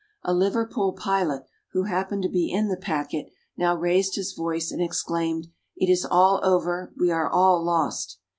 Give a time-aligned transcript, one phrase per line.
[0.23, 1.43] A Liverpool pilot,
[1.73, 5.45] who happened to be in the packet, now raised his voice and exclaimed,
[5.77, 8.17] "It is all over we are all lost!"